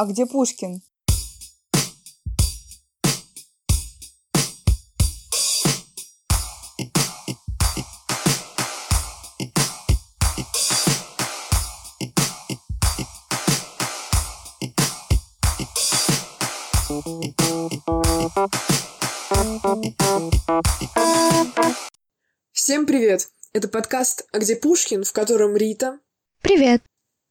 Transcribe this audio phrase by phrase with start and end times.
[0.00, 0.80] А где Пушкин?
[22.52, 23.28] Всем привет!
[23.52, 26.00] Это подкаст «А где Пушкин?», в котором Рита,
[26.40, 26.82] Привет.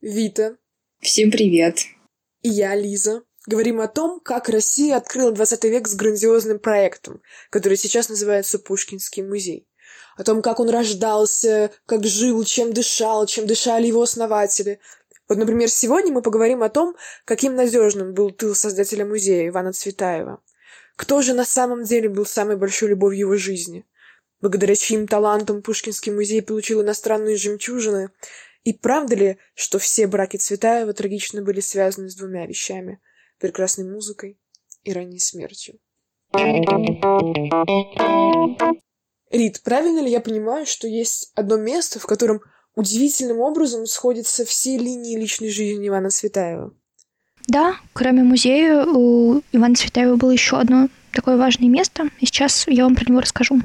[0.02, 0.58] Вита
[1.02, 1.88] Всем привет.
[2.42, 7.78] И я, Лиза, говорим о том, как Россия открыла 20 век с грандиозным проектом, который
[7.78, 9.68] сейчас называется Пушкинский музей.
[10.18, 14.80] О том, как он рождался, как жил, чем дышал, чем дышали его основатели.
[15.28, 20.42] Вот, например, сегодня мы поговорим о том, каким надежным был тыл создателя музея Ивана Цветаева.
[20.96, 23.86] Кто же на самом деле был самой большой любовью его жизни?
[24.42, 28.12] Благодаря чьим талантам Пушкинский музей получил иностранные жемчужины?
[28.70, 33.00] И правда ли, что все браки Цветаева трагично были связаны с двумя вещами–
[33.40, 34.38] прекрасной музыкой
[34.84, 35.80] и ранней смертью?
[39.32, 42.42] Рит, правильно ли я понимаю, что есть одно место, в котором
[42.76, 46.72] удивительным образом сходятся все линии личной жизни Ивана Цветаева?
[47.48, 52.84] Да, кроме музея, у Ивана Цветаева было еще одно такое важное место, и сейчас я
[52.84, 53.62] вам про него расскажу.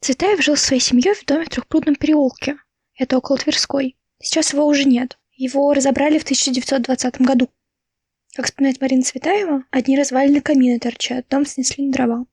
[0.00, 2.56] Цветаев жил со своей семьей в доме в Трехпрудном переулке.
[2.96, 3.96] Это около Тверской.
[4.20, 5.18] Сейчас его уже нет.
[5.32, 7.48] Его разобрали в 1920 году.
[8.34, 12.26] Как вспоминает Марина Цветаева, одни развалины камина торчат, дом снесли на дрова.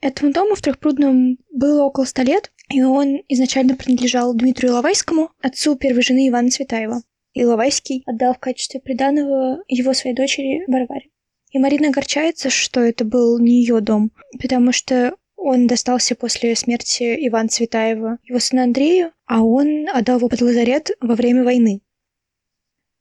[0.00, 5.76] Этому дому в Трехпрудном было около ста лет, и он изначально принадлежал Дмитрию Иловайскому, отцу
[5.76, 7.02] первой жены Ивана Цветаева.
[7.32, 11.10] Иловайский отдал в качестве приданого его своей дочери Варваре.
[11.50, 17.26] И Марина огорчается, что это был не ее дом, потому что он достался после смерти
[17.28, 21.80] Ивана Цветаева его сыну Андрею, а он отдал его под лазарет во время войны.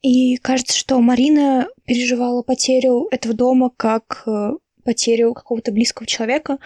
[0.01, 4.51] И кажется, что Марина переживала потерю этого дома как э,
[4.83, 6.59] потерю какого-то близкого человека.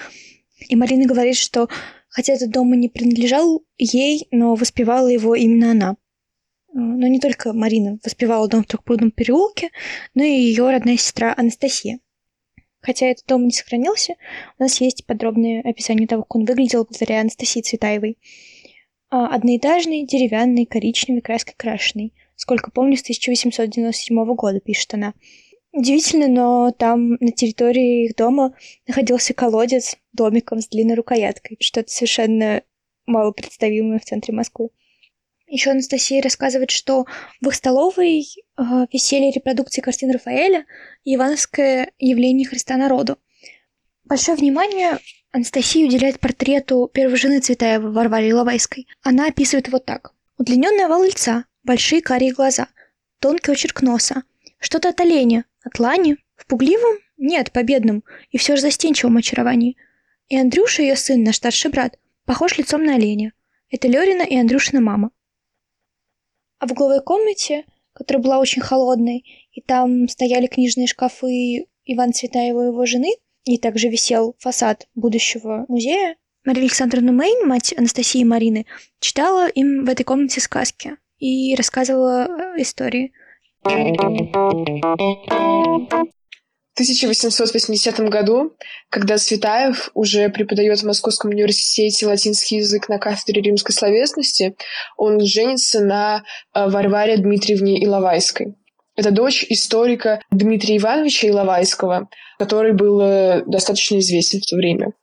[0.68, 1.70] И Марина говорит, что
[2.10, 5.92] хотя этот дом и не принадлежал ей, но воспевала его именно она.
[5.92, 5.96] Э,
[6.80, 9.70] Но не только Марина воспевала дом в Трехпрудном переулке,
[10.16, 12.00] но и ее родная сестра Анастасия.
[12.88, 14.14] Хотя этот дом не сохранился,
[14.58, 18.18] у нас есть подробное описание того, как он выглядел благодаря Анастасии Цветаевой.
[19.10, 22.14] А, Одноэтажный, деревянный, коричневый, краской крашеный.
[22.38, 25.16] Сколько помню, с 1897 года, пишет она.
[25.74, 28.54] Удивительно, но там на территории их дома
[28.88, 31.58] находился колодец домиком с длинной рукояткой.
[31.60, 32.62] Что-то совершенно
[33.06, 34.70] мало представимое в центре Москвы.
[35.48, 37.06] Еще Анастасия рассказывает, что
[37.40, 40.66] в их столовой э, висели репродукции картин Рафаэля
[41.06, 43.18] и Ивановское явление Христа народу.
[44.04, 45.00] Большое внимание
[45.32, 48.88] Анастасия уделяет портрету первой жены Цветаева Варваре Иловайской.
[49.02, 50.14] Она описывает его так.
[50.38, 52.68] Удлиненный овал лица, большие карие глаза,
[53.20, 54.24] тонкий очерк носа,
[54.60, 56.98] что-то от оленя, от лани, в пугливом?
[57.18, 59.78] Нет, победном, и все же застенчивом очаровании.
[60.28, 63.34] И Андрюша, ее сын, наш старший брат, похож лицом на оленя.
[63.70, 65.12] Это Лерина и Андрюшина мама.
[66.60, 72.64] А в угловой комнате, которая была очень холодной, и там стояли книжные шкафы Ивана Цветаева
[72.64, 73.14] и его жены,
[73.46, 78.66] и также висел фасад будущего музея, Мария Александровна Мейн, мать Анастасии и Марины,
[79.00, 83.12] читала им в этой комнате сказки и рассказывала э, истории.
[86.78, 88.54] В 1880 году,
[88.92, 94.56] когда Цветаев уже преподает в Московском университете латинский язык на кафедре римской словесности,
[94.96, 96.24] он женится на
[96.54, 98.54] э, Варваре Дмитриевне Иловайской.
[98.96, 104.94] Это дочь историка Дмитрия Ивановича Иловайского, который был э, достаточно известен в то время.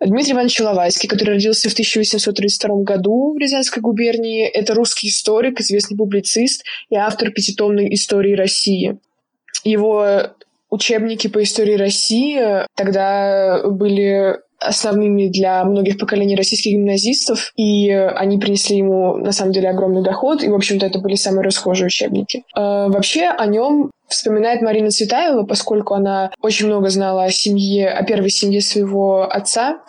[0.00, 5.98] Дмитрий Иванович Иловайский, который родился в 1832 году в Рязанской губернии, это русский историк, известный
[5.98, 8.98] публицист и автор пятитомной истории России.
[9.64, 10.32] Его
[10.70, 18.76] учебники по истории России тогда были основными для многих поколений российских гимназистов, и они принесли
[18.76, 22.44] ему, на самом деле, огромный доход, и, в общем-то, это были самые расхожие учебники.
[22.54, 28.04] Э, вообще, о нем вспоминает Марина Цветаева, поскольку она очень много знала о семье, о
[28.04, 29.80] первой семье своего отца,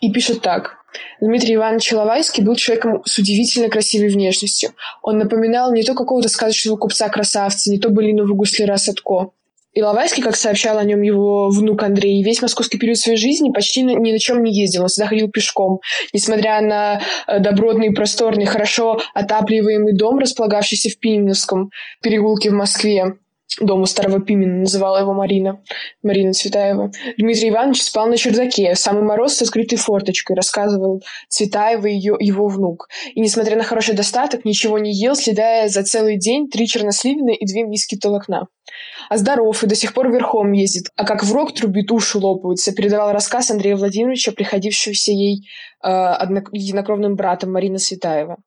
[0.00, 0.78] и пишет так.
[1.20, 4.70] Дмитрий Иванович Иловайский был человеком с удивительно красивой внешностью.
[5.02, 9.32] Он напоминал не то какого-то сказочного купца-красавца, не то былиного гусляра Садко.
[9.74, 14.12] Иловайский, как сообщал о нем его внук Андрей, весь московский период своей жизни почти ни
[14.12, 15.80] на чем не ездил, он всегда ходил пешком.
[16.12, 21.70] Несмотря на э, добротный, просторный, хорошо отапливаемый дом, располагавшийся в Пименовском
[22.02, 23.16] переулке в Москве,
[23.60, 25.62] дому старого Пимена, называла его Марина,
[26.02, 26.90] Марина Цветаева.
[27.18, 32.88] Дмитрий Иванович спал на чердаке, самый мороз с открытой форточкой, рассказывал Цветаева ее, его внук.
[33.14, 37.46] И, несмотря на хороший достаток, ничего не ел, следая за целый день три черносливины и
[37.46, 38.48] две миски толокна.
[39.08, 42.72] А здоров и до сих пор верхом ездит, а как в рог трубит, уши лопаются,
[42.72, 45.46] передавал рассказ Андрея Владимировича, приходившегося ей
[45.84, 48.38] э, единокровным братом Марина Цветаева.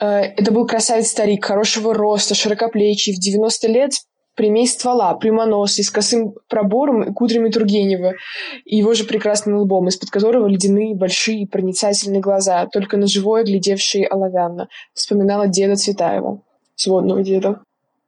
[0.00, 3.92] Э, это был красавец-старик, хорошего роста, широкоплечий, в 90 лет
[4.40, 8.14] примесь ствола, прямоносый, с косым пробором и кудрями Тургенева,
[8.64, 14.06] и его же прекрасным лбом, из-под которого ледяные, большие, проницательные глаза, только на живое глядевшие
[14.06, 16.40] оловянно, вспоминала деда Цветаева,
[16.74, 17.60] сводного деда.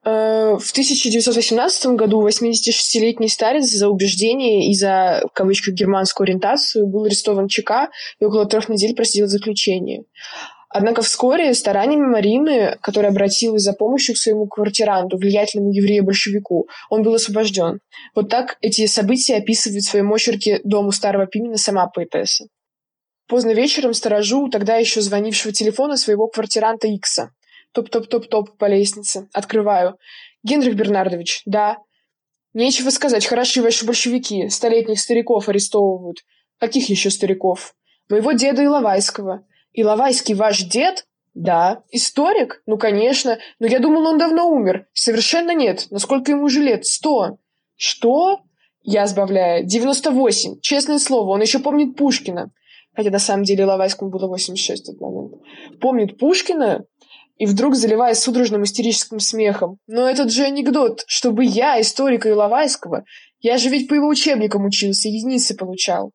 [0.06, 7.04] Э, в 1918 году 86-летний старец за убеждение и за, в кавычках, германскую ориентацию был
[7.04, 10.04] арестован ЧК и около трех недель просидел заключение.
[10.74, 17.14] Однако вскоре стараниями Марины, которая обратилась за помощью к своему квартиранту, влиятельному еврею-большевику, он был
[17.14, 17.80] освобожден.
[18.14, 22.46] Вот так эти события описывает в своем очерке «Дому старого Пимена» сама поэтесса.
[23.28, 27.32] Поздно вечером сторожу тогда еще звонившего телефона своего квартиранта Икса.
[27.72, 29.28] Топ-топ-топ-топ по лестнице.
[29.34, 29.98] Открываю.
[30.42, 31.76] «Генрих Бернардович, да».
[32.54, 34.48] «Нечего сказать, хороши ваши большевики.
[34.48, 36.18] Столетних стариков арестовывают».
[36.58, 37.74] «Каких еще стариков?»
[38.08, 39.44] «Моего деда Иловайского».
[39.72, 41.06] Иловайский ваш дед?
[41.34, 41.82] Да.
[41.90, 42.62] Историк?
[42.66, 43.38] Ну, конечно.
[43.58, 44.86] Но я думал, он давно умер.
[44.92, 45.86] Совершенно нет.
[45.90, 46.84] Насколько ему уже лет?
[46.84, 47.38] Сто.
[47.76, 48.40] Что?
[48.82, 49.64] Я сбавляю.
[49.64, 50.60] Девяносто восемь.
[50.60, 52.52] Честное слово, он еще помнит Пушкина.
[52.94, 55.32] Хотя на самом деле Иловайскому было 86 в этот момент.
[55.80, 56.84] Помнит Пушкина?
[57.38, 59.78] И вдруг заливаясь судорожным истерическим смехом.
[59.86, 63.04] Но этот же анекдот, чтобы я, историка Иловайского,
[63.40, 66.12] я же ведь по его учебникам учился, единицы получал.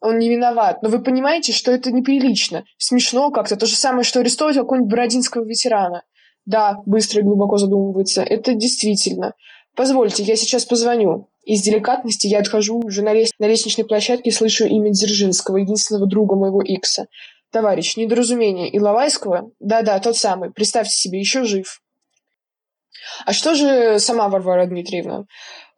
[0.00, 0.82] Он не виноват.
[0.82, 2.64] Но вы понимаете, что это неприлично.
[2.76, 3.56] Смешно как-то.
[3.56, 6.04] То же самое, что арестовать какого-нибудь бородинского ветерана.
[6.46, 8.22] Да, быстро и глубоко задумывается.
[8.22, 9.34] Это действительно.
[9.74, 11.28] Позвольте, я сейчас позвоню.
[11.44, 13.30] Из деликатности я отхожу уже на, лес...
[13.38, 17.06] на лестничной площадке и слышу имя Дзержинского, единственного друга моего Икса.
[17.50, 18.76] Товарищ, недоразумение.
[18.76, 19.50] Иловайского?
[19.58, 20.50] Да-да, тот самый.
[20.50, 21.80] Представьте себе, еще жив.
[23.24, 25.24] А что же сама Варвара Дмитриевна?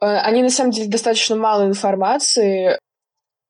[0.00, 2.78] Э, они, на самом деле, достаточно мало информации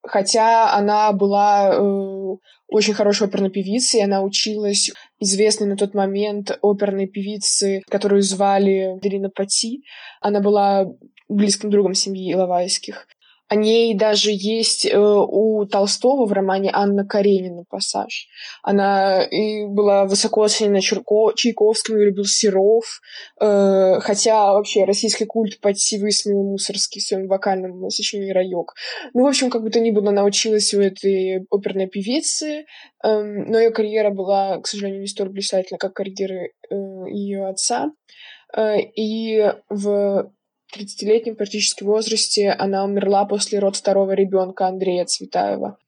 [0.02, 2.36] хотя она была э,
[2.68, 9.30] очень хорошей оперной певицей, она училась известной на тот момент оперной певицы, которую звали Дарина
[9.30, 9.82] Пати.
[10.20, 10.86] Она была
[11.28, 13.06] близким другом семьи Иловайских.
[13.50, 18.28] О ней даже есть э, у Толстого в романе «Анна Каренина» пассаж.
[18.62, 23.00] Она и была высоко оценена Чурко, Чайковским, ее любил Серов,
[23.40, 28.74] э, хотя вообще российский культ почти высмеял Мусорский в своем вокальном сочинении «Райок».
[29.14, 32.66] Ну, в общем, как бы то ни было, она училась у этой оперной певицы,
[33.02, 36.74] э, но ее карьера была, к сожалению, не столь блистательна, как карьера э,
[37.08, 37.90] ее отца.
[38.56, 40.30] Э, и в
[40.76, 45.78] 30-летнем практически возрасте она умерла после род второго ребенка Андрея Цветаева.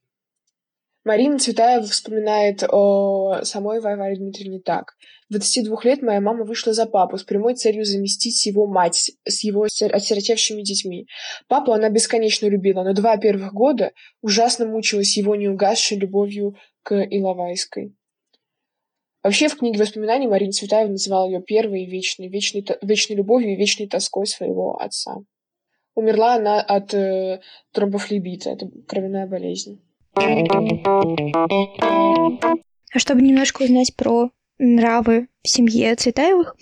[1.04, 4.94] Марина Цветаева вспоминает о самой Варваре Дмитриевне так.
[5.30, 9.64] 22 лет моя мама вышла за папу с прямой целью заместить его мать с его
[9.64, 11.08] осиротевшими детьми.
[11.48, 17.96] Папу она бесконечно любила, но два первых года ужасно мучилась его неугасшей любовью к Иловайской.
[19.22, 23.86] Вообще в книге воспоминаний Марина Цветаева называла ее первой вечной, вечной, вечной любовью и вечной
[23.86, 25.18] тоской своего отца.
[25.94, 27.40] Умерла она от э,
[27.72, 29.80] тромбофлебита, это кровяная болезнь.
[32.94, 36.56] А чтобы немножко узнать про нравы в семье Цветаевых,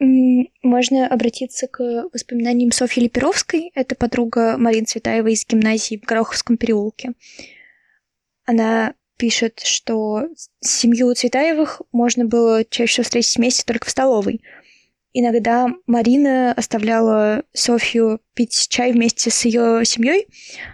[0.00, 3.70] можно обратиться к воспоминаниям Софьи Леперовской.
[3.74, 7.12] Это подруга Марины Цветаевой из гимназии в Гороховском переулке.
[8.44, 10.28] Она пишет, что
[10.60, 14.40] семью Цветаевых можно было чаще всего встретить вместе только в столовой.
[15.16, 20.26] Иногда Марина оставляла Софью пить чай вместе с ее семьей,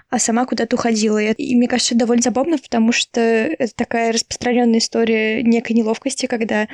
[0.09, 1.19] а сама куда-то уходила.
[1.19, 6.69] И мне кажется, это довольно забавно, потому что это такая распространенная история некой неловкости, когда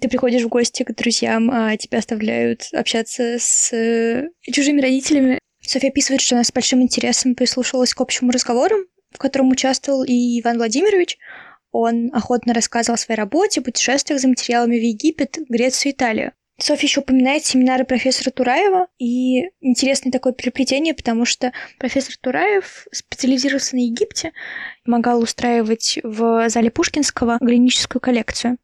[0.00, 5.40] ты приходишь в гости к друзьям, а тебя оставляют общаться с э, чужими родителями.
[5.60, 8.76] Софья описывает, что она с большим интересом прислушивалась к общему разговору,
[9.12, 11.18] в котором участвовал и Иван Владимирович.
[11.70, 16.32] Он охотно рассказывал о своей работе, путешествиях за материалами в Египет, Грецию Италию.
[16.58, 23.74] Софья еще упоминает семинары профессора Тураева, и интересное такое переплетение, потому что профессор Тураев специализировался
[23.76, 24.32] на Египте,
[24.84, 28.58] помогал устраивать в зале Пушкинского глиническую коллекцию.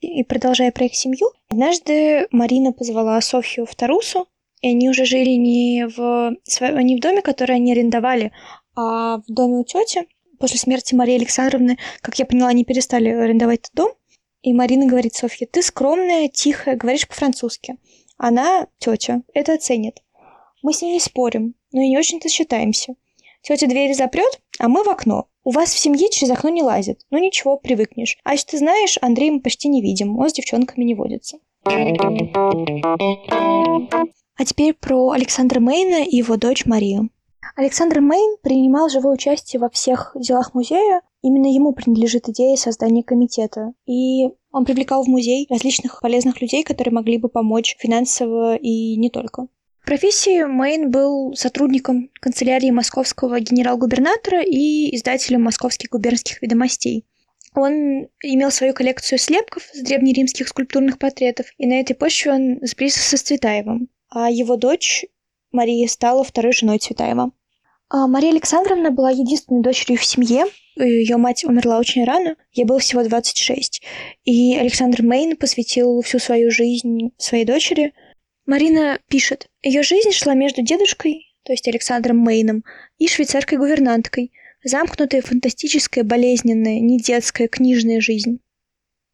[0.00, 4.28] И продолжая про их семью, однажды Марина позвала Софью в Тарусу,
[4.60, 6.36] и они уже жили не в,
[6.82, 8.32] не в доме, который они арендовали,
[8.76, 10.06] а в доме у тети
[10.38, 13.90] после смерти Марии Александровны, как я поняла, они перестали арендовать этот дом.
[14.42, 17.78] И Марина говорит Софье, ты скромная, тихая, говоришь по-французски.
[18.16, 20.02] Она, тетя, это оценит.
[20.62, 22.94] Мы с ней не спорим, но и не очень-то считаемся.
[23.42, 25.28] Тетя двери запрет, а мы в окно.
[25.44, 27.00] У вас в семье через окно не лазит.
[27.10, 28.18] Ну ничего, привыкнешь.
[28.24, 30.18] А если ты знаешь, Андрей мы почти не видим.
[30.18, 31.38] Он с девчонками не водится.
[34.38, 37.10] А теперь про Александра Мейна и его дочь Марию.
[37.54, 41.02] Александр Мейн принимал живое участие во всех делах музея.
[41.22, 43.72] Именно ему принадлежит идея создания комитета.
[43.86, 49.10] И он привлекал в музей различных полезных людей, которые могли бы помочь финансово и не
[49.10, 49.48] только.
[49.80, 57.04] В профессии Мейн был сотрудником канцелярии московского генерал-губернатора и издателем московских губернских ведомостей.
[57.54, 63.16] Он имел свою коллекцию слепков с древнеримских скульптурных портретов, и на этой почве он сблизился
[63.16, 63.88] с Цветаевым.
[64.10, 65.06] А его дочь
[65.52, 67.30] Мария стала второй женой Цветаева.
[67.88, 70.46] А Мария Александровна была единственной дочерью в семье.
[70.76, 73.82] Ее мать умерла очень рано, ей было всего 26.
[74.24, 77.94] И Александр Мейн посвятил всю свою жизнь своей дочери.
[78.44, 82.64] Марина пишет, ее жизнь шла между дедушкой, то есть Александром Мейном,
[82.98, 84.32] и швейцаркой-гувернанткой–
[84.66, 88.40] Замкнутая, фантастическая, болезненная, не детская, книжная жизнь.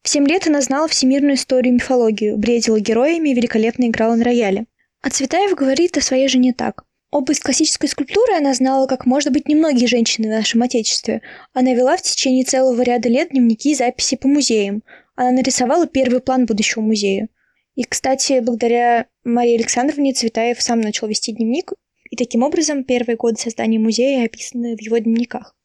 [0.02, 4.24] В семь лет она знала всемирную историю и мифологию, бредила героями и великолепно играла на
[4.24, 4.64] рояле.
[5.02, 6.84] А Цветаев говорит о своей жене так.
[7.10, 11.20] Область классической скульптуры она знала, как, может быть, немногие женщины в нашем Отечестве.
[11.52, 14.82] Она вела в течение целого ряда лет дневники и записи по музеям.
[15.16, 17.28] Она нарисовала первый план будущего музея.
[17.74, 21.72] И, кстати, благодаря Марии Александровне Цветаев сам начал вести дневник,
[22.10, 25.56] и таким образом первые годы создания музея описаны в его дневниках.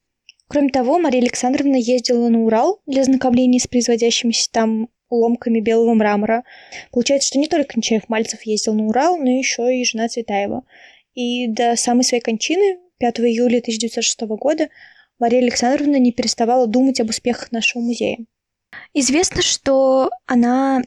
[0.48, 6.44] Кроме того, Мария Александровна ездила на Урал для знакомления с производящимися там уломками белого мрамора.
[6.90, 10.64] Получается, что не только Нечаев-Мальцев ездил на Урал, но еще и жена Цветаева.
[11.14, 14.68] И до самой своей кончины, 5 июля 1906 года,
[15.18, 18.18] Мария Александровна не переставала думать об успехах нашего музея.
[18.94, 20.82] Известно, что она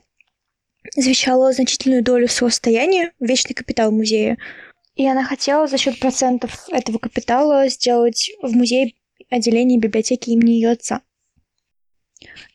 [0.95, 4.37] завещала значительную долю своего состояния в вечный капитал музея,
[4.95, 8.93] и она хотела за счет процентов этого капитала сделать в музее
[9.29, 11.01] отделение библиотеки имени ее отца.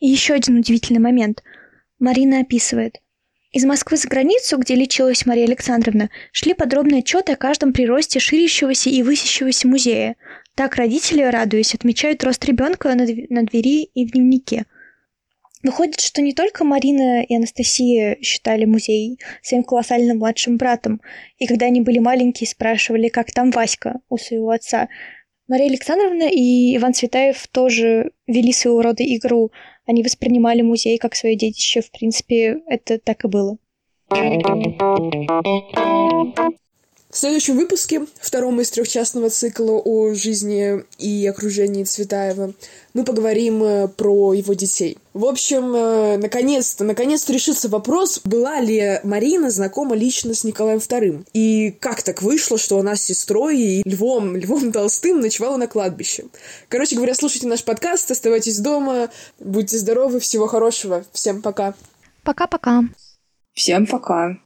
[0.01, 1.43] И еще один удивительный момент.
[1.99, 3.01] Марина описывает.
[3.53, 8.91] Из Москвы за границу, где лечилась Мария Александровна, шли подробные отчеты о каждом приросте ширящегося
[8.91, 10.17] и высящегося музея.
[10.55, 14.67] Так родители, радуясь, отмечают рост ребенка на, на двери и в дневнике–
[15.67, 21.01] Выходит, что не только Марина и Анастасия считали музей своим колоссальным младшим братом,
[21.39, 24.89] и когда они были маленькие, спрашивали, как там Васька у своего отца.
[25.49, 29.53] Мария Александровна и Иван Цветаев тоже вели своего рода игру.
[29.87, 31.83] Они воспринимали музей как свое детище.
[31.83, 33.57] В принципе, это так и было.
[37.09, 42.53] В следующем выпуске, втором из трехчастного цикла о жизни и окружении Цветаева,
[42.95, 44.99] мы поговорим э, про его детей.
[45.15, 51.27] В общем, э, наконец-то, наконец-то решится вопрос, была ли Марина знакома лично с Николаем II.
[51.33, 56.25] И как так вышло, что она с сестрой и Львом, Львом Толстым ночевала на кладбище.
[56.69, 61.05] Короче говоря, слушайте наш подкаст, оставайтесь дома, будьте здоровы, всего хорошего.
[61.13, 61.75] Всем пока.
[62.25, 62.83] Пока-пока.
[63.55, 64.37] Всем пока.